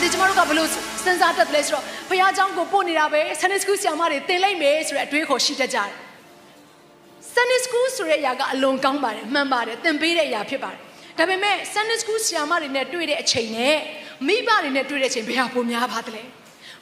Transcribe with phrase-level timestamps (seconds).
[0.00, 0.68] ခါတည်းကျမတို့ကဘလို့
[1.04, 5.90] စဉ်းစားတတ်တယ်ဆိုတော့ဘုရားကျောင်းကိုပို့နေတာပဲ Sunday School ဆရာမတွေသင်လိုက်မယ်ဆိုတဲ့အတွေးခေါ်ရှိတတ်ကြတယ်
[7.34, 10.80] Sunday School ဆိုတဲ့အရာကအလွန်ကောင်းပါတယ်မှန်ပါတယ်သင်ပေးတဲ့အရာဖြစ်ပါတယ်
[11.18, 13.76] ဒါပေမဲ့ Sunday School ဆရာမတွေနဲ့တွေ့တဲ့အချိန်နဲ့
[14.26, 16.22] မိဘတွေနဲ့တွေ့တဲ့အချိန်ဘယ်ဟာပိုများပါသလဲ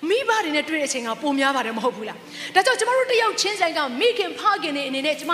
[0.09, 2.19] မိဘတွေနဲ့တွေ့တဲ့အချိန်ကပိုများပါတယ်မဟုတ်ဘူးလား
[2.55, 5.33] ဒါကြောင့်ကျမတို့တယောက်ချင်းဆိုင်ကမိခင်ဖခင်တွေအနေနဲ့ကျမ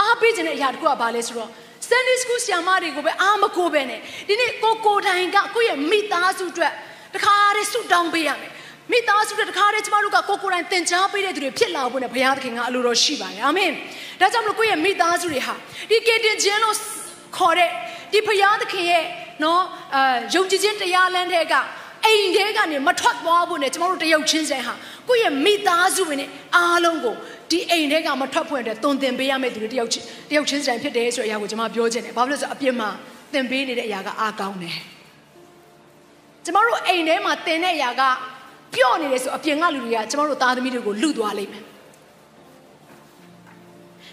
[0.00, 1.50] အားပေးခြင်းတဲ့အရာတခုကဘာလဲဆိုတော့
[1.88, 6.72] Sunday School ဆရာမတွေကိုပဲအားမကိုပဲနဲ့ဒီနေ့ကိုကိုတိုင်ကကိုယ့်ရဲ့မိသားစုအတွက်
[7.14, 8.52] တခါတည်းဆုတောင်းပေးရမယ်
[8.92, 13.70] မိသားစုတွေတခါတည်းကျမတို့ကကိုကိုယ်တိုင်သင်ကြားပေးတဲ့သူတွေဖြစ်လာဖို့နဲ့ဘုရားသခင်ကအလိုတော်ရှိပါတယ်အာမင်
[14.20, 15.54] ဒါကြောင့်မလို့ကိုယ့်ရဲ့မိသားစုတွေဟာ
[15.90, 16.76] ဒီကေတင်ခြင်းလို့
[17.36, 17.70] ခေါ်တဲ့
[18.12, 19.04] ဒီဘုရားသခင်ရဲ့
[19.42, 19.62] နော်
[19.94, 21.54] အာယုံကြည်ခြင်းတရားလမ်းတဲ့က
[22.04, 24.74] အိမ်ထဲကနေမထွက်သွားဖို့နဲ့ကျမတို့တယောက်ချင်းစင်ဟာ
[25.08, 27.14] ကိုယ့်ရဲ့မိသားစုဝင်နဲ့အားလုံးကို
[27.50, 32.88] ဒီအိမ်ထဲကမထွက်ဖွင့်တဲ့တုံသင်ပေးရမယ့်သူတွေတယောက်ချင်းတယောက်ချင်းစင်ဖြစ်တယ်ဆိုတဲ့အရာကိုကျွန်မပြောချင်တယ်ဘာဖြစ်လို့လဲဆိုအပြစ်မှာ
[33.32, 34.78] သင်ပေးနေတဲ့အရာကအားကောင်းတယ်
[36.46, 38.02] ကျမတို့အိမ်ထဲမှာတင်တဲ့အရာက
[38.74, 41.62] ပြော့နေတယ်ဆိုအပြင်ကလူတွေကကျမတို့သားသမီးတွေကိုလူသွားလိမ့်မယ်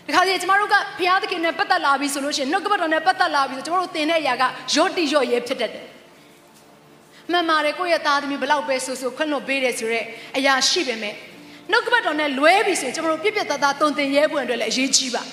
[0.05, 4.43] ဒီခါကျကျမတို့ကဘုရားသခင်နဲ့ပတ်သက်လာပြီဆိုလို့ရှိရင်နှုတ်ကပတ်တော်နဲ့ပတ်သက်လာပြီဆိုကျမတို့တင်တဲ့အရာက
[4.75, 5.85] ရော့တိရော့ရဲဖြစ်တတ်တယ်
[7.31, 10.05] မှန်ပါတယ်ကိုယ့်ရဲ့သားသမီးဘလောက်ပဲဆိုဆိုခွင့်လွှတ်ပေးတယ်ဆိုတော့
[10.37, 11.15] အရာရှိပေမဲ့
[11.71, 15.23] နှုတ်ကပတ်တော်နဲ့လွဲပြီဆိုရင်ကျမတို့ပြည့်ပြည့်သားသားတုံတင်ရဲပွင့်အတွက်လည်းအရေးကြီးပါ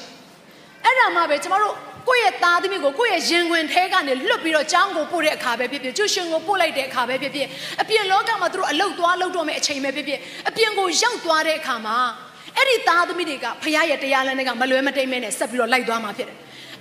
[0.84, 1.74] အဲ့ဒါမှပဲကျမတို့
[2.10, 7.46] ကိုယ့်ရဲ့သားသမီးကိုကိုယ့်ရဲ့ရင်ခွင်ထဲကနေလွတ်ပြီးတော့ကျောင်းကိုပို့တဲ့အခါပဲဖြစ်ဖြစ်ကျူရှင်ကိုပို့လိုက်တဲ့အခါပဲဖြစ်ဖြစ်
[7.82, 11.96] အပြင်လောကမှာသူတို့အလုတ်သွားလုတ်တော့မယ့်အချိန်ပဲဖြစ်ဖြစ်အပြင်ကိုရောက်သွားတဲ့အခါမှာ
[12.56, 16.36] အဲ့ဒီသားသမီးတွေကဖခင်ရဲ့တရားလမ်းတွေကမလွဲမတိမ်မဲနဲ့ဆက်ပြီးတော့လိုက်သွားမှာဖြစ်တယ်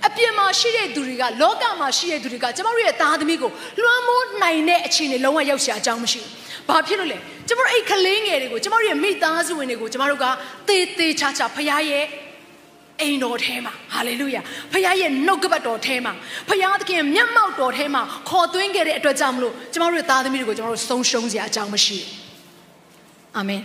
[0.06, 3.50] အပြင်မှာရှိတဲ့သူတွေကလောကမှာရှိတဲ့သူတွေကကျမတို့ရဲ့သားသမီးကို
[3.82, 6.30] လွှမ်းမိုးနိုင်တဲ့အခြေအနေလုံးဝရောက်ရှာအကြောင်းမရှိဘူး။
[6.68, 7.18] ဘာဖြစ်လို့လဲ။
[7.48, 10.26] ကျမတို့အဲ့ကလေးငယ်တွေကိုကျမတို့ရဲ့မိသားစုဝင်တွေကိုကျမတို့က
[10.68, 12.04] တေးသေးချာချာဖခင်ရဲ့
[13.00, 14.40] အိမ်တော်ထဲမှာဟာလေလုယာ
[14.72, 16.12] ဖခင်ရဲ့နှုတ်ကပတ်တော်ထဲမှာ
[16.48, 22.10] ဖခင်သခင်မျက်မှောက်တော်ထဲမှာခေါ်သွင်းခဲ့တဲ့အတွက်ကြောင့်မလို့ကျမတို့ရဲ့သားသမီးတွေကိုကျမတို့ဆုံးရှုံးစရာအကြောင်းမရှိဘူး
[23.36, 23.62] အာမင်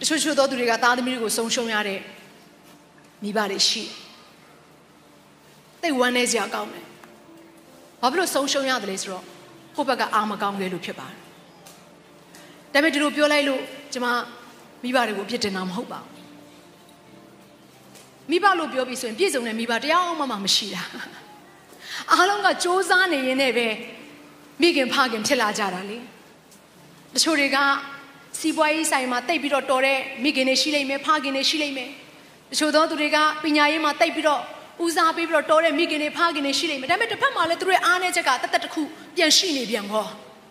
[0.00, 1.98] တချို့ချို့သောသူတွေကသားသမီးတွေကိုဆုံးရှုံးရတဲ့
[3.22, 3.84] မိဘတွေရှိ
[5.82, 6.84] သိဝမ်းနေစရာကောင်းတယ်
[8.00, 9.24] ဘာဖြစ်လို့ဆုံးရှုံးရတယ်လဲဆိုတော့
[9.76, 11.18] ကိုယ့်ဘက်ကအာမကောင်းခဲ့လို့ဖြစ်ပါတယ်
[12.72, 13.60] ဒါပေမဲ့ဒီလိုပြောလိုက်လို့
[13.92, 14.06] ကျမ
[14.82, 16.17] မိဘတွေကိုအပြစ်တင်တာမဟုတ်ပါဘူး
[18.30, 20.82] မိဘလို့ပြောပြီးဆိုရင်ပြည့်စုံတဲ့မိဘတရားအောင်မှမရှိတာ
[22.12, 23.66] အားလုံးကစ조사နေရင်နဲ့ပဲ
[24.62, 25.98] မိခင်ဖခင်ဖြစ်လာကြတာလေ
[27.14, 27.58] တချို့တွေက
[28.38, 31.90] စီးပွားရေးဆိုင်မှာတိတ်ပြီးတော့တော်တဲ့မိခင်တွေရှိလိမ့်မယ်ဖခင်တွေရှိလိမ့်မယ်
[32.50, 34.42] တချို့သောသူတွေကပညာရေးမှာတိတ်ပြီးတော့
[34.84, 38.82] ဦးစားပေးပြီးတော့တော်တဲ့မိခင်တွေဖခင်တွေရှိလိမ့်မယ်ဒါပေမဲ့တစ်ဖက်မှာလည်းသူတို့အားနည်းချက်ကတသက်တစ်ခု
[39.16, 40.06] ပြန်ရှိနေပြန်ဟော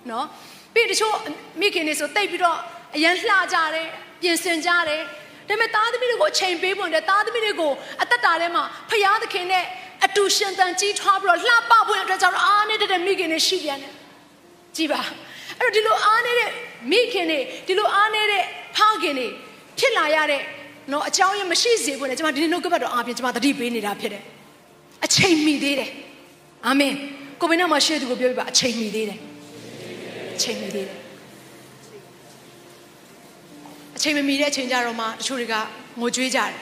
[0.10, 0.26] နော်
[0.74, 1.16] ပြီးတချို့
[1.62, 2.58] မိခင်တွေဆိုတိတ်ပြီးတော့
[2.96, 3.88] အရန်လှကြတယ်
[4.22, 5.02] ပြင်ဆင်ကြတယ်
[5.47, 7.72] ဒါပေမဲ့သားသမီးတွေကိုအချိန်ပေးဖို့တဲ့သားသမီးတွေကို
[8.02, 9.66] အသက်တာထဲမှာဖျားသခင်နဲ့
[10.06, 13.94] အတူရှင်သန်ကြီးထွားပြီးတော့လှပဖို့အတွက်ကြောင့်အားနေတဲ့မိခင်တွေရှိပြန်တယ်
[14.75, 15.02] ကြည်ပါ
[15.59, 16.50] အဲ့တော့ဒီလိုအားနေတဲ့
[16.91, 18.44] မိခင်တွေဒီလိုအားနေတဲ့
[18.78, 19.28] ဖခင်တွေ
[19.80, 20.41] ဖြစ်လာရတဲ့
[20.91, 24.24] နော်အကြောင်းရင်းမရှိစေဘူးနဲ့ကျွန်မဒီနေ့နှုတ်ကပတ်တော်အားဖြင့်ကျွန်မတတိပေးနေတာဖြစ်တယ်
[25.06, 25.91] အချိန်မီသေးတယ်
[26.66, 26.94] အာမင်
[27.41, 29.19] ကိုဘယ်နဲ့မှရှေ့သူကိုပြောပြပါအချိန်မီသေးတယ်
[30.36, 30.97] အချိန်မီသေးတယ်
[33.97, 35.55] အချိန်မမီတဲ့အချိန်ကြတော့မှတချို့တွေက
[36.00, 36.53] ငိုကြွေးကြတယ်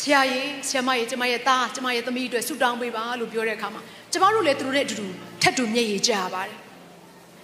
[0.00, 3.82] ဆရာကြီးဆရာမကြီးကျမရဲ့သားကျမရဲ့သမီးအတွက်ဆုတောင်းပေးပါလို့ပြောတဲ့အခါမှာ
[4.12, 5.06] ကျမတို့လည်းသူတို့နဲ့အတူတူ
[5.42, 6.56] ထပ်တူမျက်ရည်ကျပါတယ်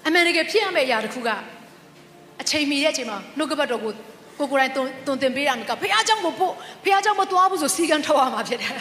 [0.06, 1.28] အမှန်တကယ်ဖြစ်ရမယ့်အရာတစ်ခုက
[2.41, 3.93] အချိန်မီတဲ့အချိန်မှာနှုတ်ကပတ်တော်ကို
[4.38, 8.72] ကိုကိုယ်တိုင်တုံတင်ပေးရမှာကဖះเจ้าကိုပို့ဖះเจ้าမသွားဘူးဆိုစီကံထောက်ရမှာဖြစ်တယ်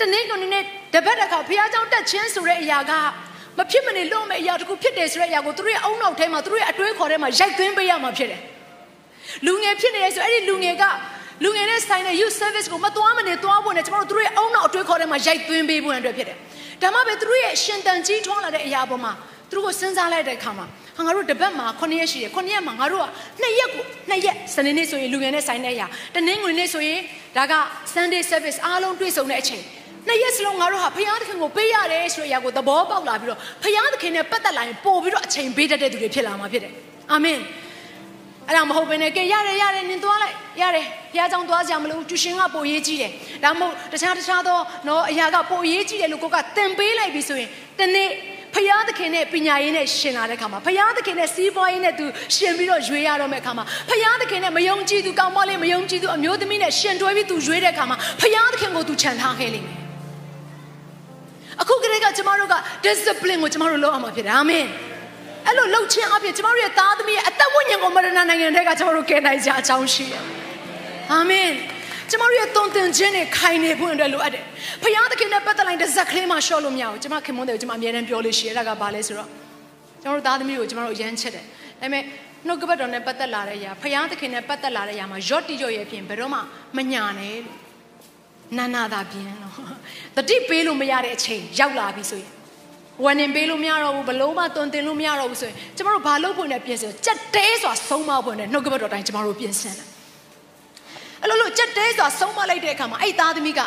[0.00, 0.62] တနေ့ကနေ့
[0.94, 2.92] တပတ်တစ်ခါဖះเจ้าတက်ချင်းဆိုတဲ့အရာက
[3.58, 8.40] မဖြစ်မနေလို့မဲ့အရာတစ်ခုဖြစ်တယ်ဆိုတဲ့အရာကိုသူတို့ရဲ့အုံနောက်ထဲမှာသူတို့ရဲ့အတွေးခေါ်ထဲမှာရိုက်သွင်းပေးရမှာဖြစ်တယ်
[9.47, 10.83] လူငယ်ဖြစ်နေတယ်ဆိုအဲ့ဒီလူငယ်က
[11.43, 16.37] လူငယ်နဲ့ဆိုင်တဲ့ youth service ကိုမသွားမနေသွားဖို့နဲ့ကျမတို့သူတို့ရဲ့အုံနောက်အတွေးခေါ်ထဲမှာရိုက်သွင်းပေးဖို့အတွက်ဖြစ်တယ်
[16.81, 19.11] ဒါမှပဲသူတို့ရဲ့ရှင်တန်ကြီးထွားလာတဲ့အရာပေါ်မှာ
[19.49, 20.65] သူတို့ကိုစဉ်းစားလိုက်တဲ့အခါမှာ
[20.97, 23.05] ဟာငါတို့တပတ်မှာ9ရက်ရှိတယ်9ရက်မှာငါတို့က
[23.43, 26.99] 2ရက်ကို2ရက်စနေနေ့ဆိုရင်လူငယ်နဲ့ဆိုင်တဲ့အရာတနင်္ဂနွေနေ့ဆိုရင်
[27.37, 27.53] ဒါက
[27.93, 29.63] Sunday service အားလုံးတွေ့ဆုံတဲ့အချိန်
[30.07, 36.73] နှစ်ရက်စလုံးငါတို့ဟာဖခင်သခင်ကိုပေးရတယ်ဆိုတဲ့အရာကိုသဘောပေါက်လာပြီးတော့ဖခင်သခင်နဲ့ပတ်သက်လာရင်ပို့ပြီးတော့အချိန်ပေးတတ်တဲ့သူတွေဖြစ်လာမှာဖြစ်တယ်
[37.11, 37.39] အာမင်
[38.47, 43.11] အဲ့ဒါမဟုတ်ဘဲနဲ့ကဲရတယ်ရတယ်နင်သွားလိုက်ရတယ်ဘုရားကြောင့်သွားကြမလို့ကျူရှင်ကပို့ရေးကြည့်တယ်
[43.43, 47.49] ဒါမှမဟုတ်တခြားတခြားသောနော်အရာကပို့ရေးကြည့်တယ်လို့ကိုကသင်ပေးလိုက်ပြီဆိုရင်
[47.79, 48.09] တနေ့
[48.55, 52.05] ဖဖယားသခင်နဲ့ပညာရေးနဲ့ရှင်လာတဲ့ခါမှာဖယားသခင်နဲ့စီးပွားရေးနဲ့သူ
[52.35, 59.77] ရှင်ပြီးတော့ရွေးရတော့မယ့်ခါမှာဖယားသခင်နဲ့မယုံကြည်သူကောင်းမလေးမယုံကြည်သူအမျိုးသမီးနဲ့ရှင်တွဲပြီးသူရွေးတဲ့ခါမှာဖယားသခင်ကိုသူခြံထားခဲ့လိမ့်မယ်
[61.61, 62.55] အခုကလေးကကျမတို့က
[62.85, 64.65] discipline ကိုကျမတို့လုပ်အောင်ဖြစ်တယ်အာမင်
[65.47, 70.23] အဲ့လိုလှုပ်ခြင်းအပြင်ကျမတို့ရဲ့သားသမီးရဲ့အသက်ဝိညာဉ်ကိုမရဏနိုင်ငံတွေကကျမတို့ကယ်နိုင်ကြအကြောင်းရှိတယ်
[71.11, 71.49] အာမင်
[72.09, 74.43] ကျမတို့ရဲ့တုံတင်ခြင်းတွေခိုင်နေဖို့အတွက်လိုအပ်တယ်။
[74.83, 79.29] ဖခင်သခင်နဲ့ပတ်သက်လိုက်တဲ့ဇက်ကလေးမှရှော့လို့မရဘူး။ကျမခင်မွန်းတယ်ကျမအမြဲတမ်းပြောလို့ရှိရတာကဘာလဲဆိုတော့
[80.01, 81.45] ကျမတို့သားသမီးကိုကျမတို့အရန်ချစ်တယ်။
[81.81, 82.03] ဒါပေမဲ့
[82.47, 86.39] နှုတ်ကပတ်တော်နဲ့ပတ်သက်လာတဲ့အရာဖခင်သခင်နဲ့ပတ်သက်လာတဲ့အရာမှာရော့တိရော့ရဲ့ပြင်ဘယ်တော့မှ
[86.77, 87.57] မညာနဲ့လို့
[88.57, 89.53] နာနာသာပြင်းလို့
[90.15, 92.34] တတိပေးလို့မရတဲ့အချိန်ရောက်လာပြီဆိုရင်
[93.03, 99.87] ဝန်နေပေးလို့မရတော့ဘူးဘလို့မှတွန်တင်လို့မရတော့ဘူးဆိုရင်ကျမတို့ဘာလုပ်ဖို့နဲ့ပြင်ဆင်ကြက်တဲစွာဆုံးမဖို့နဲ့နှုတ်ကပတ်တော်တိုင်းကျမတို့ပြင်ဆင်တယ်
[101.21, 103.61] အဲ့လိုလိုကြက်တဲစွာဆုံးမလိုက်တဲ့အခါမှာအဲ့သားသမီးက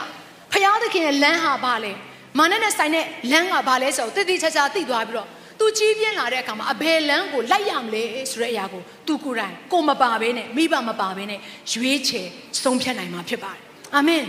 [0.52, 1.92] ဖယားသခင်ရဲ့လမ်းဟာဘာလဲ
[2.38, 5.28] မာနနဲ့ဆိုင်တဲ့လမ်းကဘာလဲဆိုတော့တည်တည်ချာချာသိသွားပြီးတော့
[5.58, 11.40] သူကြီးပြင်းလာတဲ့အခါမှာအဘယ်လမ်းကိုလိုက်ရမလဲဆိုတဲ့အရာကိုသူကိုယ်တိုင်ကိုမပါဘဲနဲ့မိဘမပါဘဲနဲ့
[11.72, 12.26] ရွေးချယ်
[12.62, 13.62] ဆုံးဖြတ်နိုင်မှာဖြစ်ပါတယ်
[13.94, 14.22] အာမင်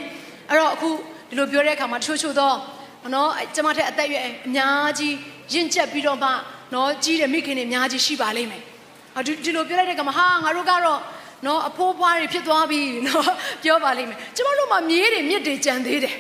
[0.50, 0.90] အဲ့တော့အခု
[1.30, 2.56] ဒီလိုပြောတဲ့အခါမှာတချို့ချို့တော့
[3.14, 5.16] နော်ကျမထက်အသက်အရွယ်အများကြီး
[5.54, 6.30] ရင့်ကျက်ပြီးတော့မှ
[6.74, 8.62] နော်ကြီးတဲ့မိခင်တွေအများကြီးရှိပါလိမ့်မယ်
[9.28, 11.00] ဒီဒီလိုပြောလိုက်တဲ့အခါမှာဟာငါတို့ကတော့
[11.46, 13.26] နော်အဖိုးဖွားတွေဖြစ်သွားပြီနော်
[13.64, 16.16] ပြောပါလိမ့်မယ်ကျမတို့မှာမြေးတွေမြစ်တွေကြံသေးတယ်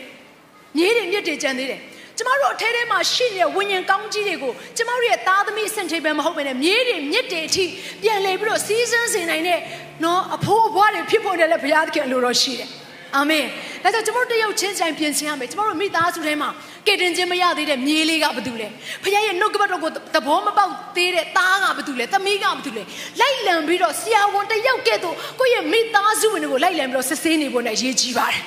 [0.78, 1.80] မြေးတွေမြစ်တွေကြံသေးတယ်
[2.18, 7.66] ကျမတို့အထဲထဲမှာရှိနေတဲ့ဝိညာဉ်ကောင်းကြီးတွေကိုကျမတို့ရဲ့သားသမီးအဆင့်ထိပ်ပဲမဟုတ်ဘဲနဲ့မြေးတွေမြစ်တွေအထိ
[8.04, 9.60] ပြန်လေပြီးတော့စီးစမ်းစေနိုင်တဲ့
[10.04, 12.70] နော်အဖိုးအဖွားတွေဖြစ်ဖို့လည်းဘုရားသခင်အလိုတော်ရှိတယ်
[13.16, 13.46] အာမင်
[13.84, 16.50] ဒါကြောင့်ကျမတို့တယောက်ချင်းချင်းပြင်ဆင်ရမယ်ကျမတို့မိသားစုထဲမှာ
[16.88, 18.68] ကယ်တင်ခြင်းမရသေးတဲ့မြေးလေးကဘာတူလဲ
[19.04, 22.84] ဖခင်ရဲ့နှုတ်ကပတ်တော်ကိုသဘောမပေါက်သေးတဲ့သားကဘာတူလဲသမီးကဘာတူလဲ
[23.20, 28.42] လိုက်လံပြီးတော့ဆရာဝန်တယောက်ကဲ့သို့ကိုယ့်ရဲ့မိသားစုဝင်တွေကိုလိုက်လံပြီးတော့စစ်ဆေးနေဖို့နဲ့ရေးကြည့်ပါတယ်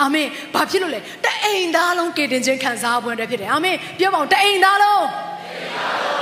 [0.00, 5.04] အာမင်ဘာဖြစ်လို့လဲတအိမ်သားလုံးကယ်တင်ခြင်းခံစားဖို့အတွက်ဖြစ်တယ်အာမင်ပြောပါဦးတအိမ်သားလုံး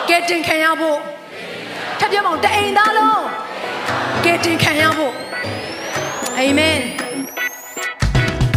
[0.09, 0.99] ကယ်တင်ခံရဖို့
[2.01, 3.23] ထပ်ပြောပါဦးတအိမ်သားလုံး
[4.25, 5.13] ကယ်တင်ခံရဖို့
[6.39, 6.77] အာမင်